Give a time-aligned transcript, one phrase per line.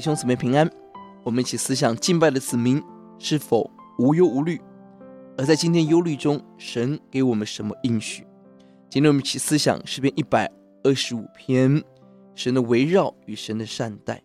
[0.00, 0.66] 弟兄姊妹平安，
[1.22, 2.82] 我们一起思想敬拜的子民
[3.18, 4.58] 是否无忧无虑？
[5.36, 8.26] 而在今天忧虑中，神给我们什么应许？
[8.88, 10.50] 今天我们一起思想诗篇一百
[10.82, 11.84] 二十五篇，
[12.34, 14.22] 神的围绕与神的善待。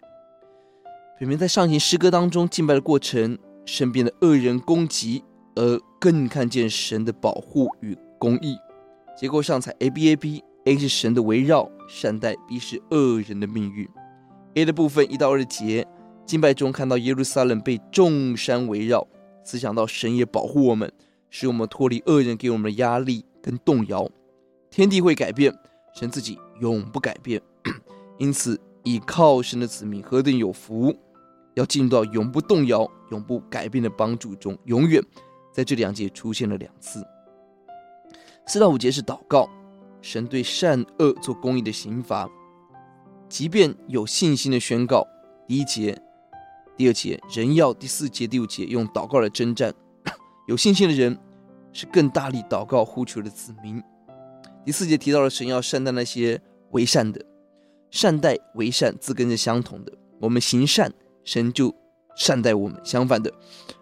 [1.20, 8.56] 本篇在上行诗歌当中敬拜的过程，身边的恶人攻击，而更看见神的保护与公义。
[9.18, 13.86] 结构上采 A B A B，A 是神的围绕善待，B 是恶人的命运。
[14.56, 15.86] A 的部分一到二节，
[16.26, 19.06] 敬拜中看到耶路撒冷被众山围绕，
[19.44, 20.90] 思想到神也保护我们，
[21.30, 24.10] 使我们脱离恶人给我们的压力跟动摇。
[24.72, 25.54] 天地会改变，
[25.94, 27.42] 神自己永不改变，
[28.18, 30.96] 因此倚靠神的子民何等有福，
[31.56, 35.04] 要进入到永不动摇、永不改变的帮助中，永远
[35.52, 37.06] 在这两节出现了两次。
[38.48, 39.50] 四到五节是祷告，
[40.02, 42.30] 神对善恶做公义的刑罚。
[43.36, 45.06] 即便有信心的宣告，
[45.46, 46.02] 第一节、
[46.78, 49.76] 第二节，人要第四节、第五节用祷告来征战。
[50.48, 51.20] 有信心的人
[51.74, 53.84] 是更大力祷告呼求的子民。
[54.64, 56.42] 第四节提到了神要善待那些
[56.72, 57.22] 为善的，
[57.92, 59.92] 善待为善字根是相同的。
[60.22, 60.94] 我们行善，
[61.26, 61.76] 神就
[62.16, 63.30] 善待我们；相反的，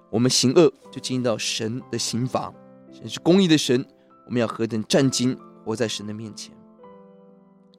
[0.10, 2.52] 我们行恶，就进入到神的刑罚。
[2.92, 3.86] 神是公义的神，
[4.26, 6.52] 我们要何等战兢，活在神的面前。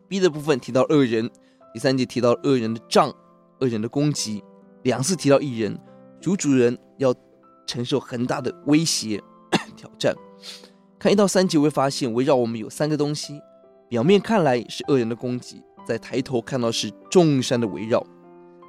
[0.06, 1.28] B 的部分提到恶人。
[1.74, 3.12] 第三节提到恶人的杖，
[3.58, 4.40] 恶人的攻击；
[4.84, 5.76] 两次提到一人，
[6.20, 7.12] 主主人要
[7.66, 9.20] 承受很大的威胁
[9.76, 10.14] 挑战。
[11.00, 13.40] 看一到三节，会发现围绕我们有三个东西：
[13.88, 18.06] 表面看来是恶人的攻击，再抬头看到是众山的围绕，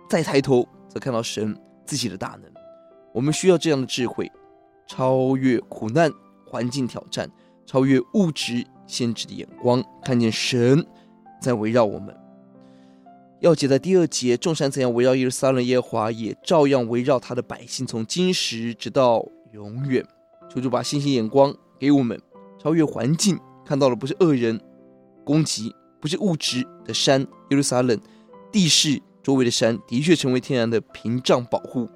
[0.09, 2.51] 再抬头则看到神自己的大能。
[3.13, 4.31] 我们需要这样的智慧，
[4.87, 6.11] 超越苦难
[6.43, 7.29] 环境挑战，
[7.67, 10.83] 超越物质限制的眼光，看见神
[11.39, 12.24] 在围绕我们。
[13.41, 20.03] 要解在第二节，众山怎样围绕耶路撒冷，耶华也照样围绕他的百姓，从今时直到永远。
[20.49, 22.19] 求主把信心眼光给我们，
[22.57, 24.59] 超越环境，看到的不是恶人
[25.25, 27.99] 攻击，不是物质的山耶路撒冷，
[28.51, 31.89] 地势周围的山的确成为天然的屏障保护，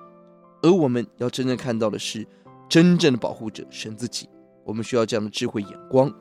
[0.62, 2.28] 而我们要真正看到的是
[2.68, 4.28] 真正的保护者神自己。
[4.66, 6.14] 我们需要这样的智慧眼光。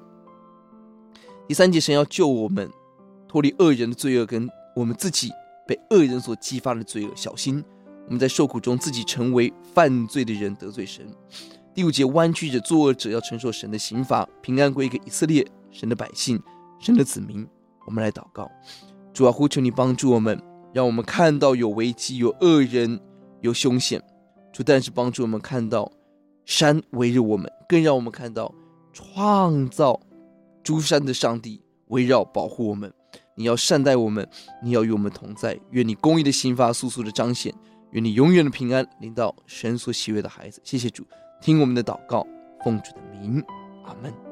[1.48, 2.70] 第三节，神要救我们
[3.26, 4.48] 脱离恶人的罪恶跟。
[4.74, 5.30] 我们自己
[5.66, 7.62] 被恶人所激发的罪恶，小心
[8.06, 11.06] 我们在受苦中自己成为犯罪的人，得罪神。
[11.74, 16.40] 第五节，弯曲着作恶者要承受神的刑罚，平安归给以色列神的百姓，
[16.80, 17.46] 神的子民。
[17.86, 18.50] 我们来祷告，
[19.12, 20.40] 主啊，呼求你帮助我们，
[20.74, 23.00] 让我们看到有危机、有恶人、
[23.40, 24.02] 有凶险。
[24.52, 25.90] 主，但是帮助我们看到
[26.44, 28.52] 山围着我们，更让我们看到
[28.92, 30.00] 创造
[30.62, 32.92] 诸山的上帝围绕保护我们。
[33.38, 34.28] 你要善待我们，
[34.60, 35.56] 你要与我们同在。
[35.70, 37.54] 愿你公义的刑罚速速的彰显，
[37.92, 40.60] 愿你永远的平安领到神所喜悦的孩子。
[40.64, 41.06] 谢谢主，
[41.40, 42.26] 听我们的祷告，
[42.64, 43.40] 奉主的名，
[43.84, 44.27] 阿门。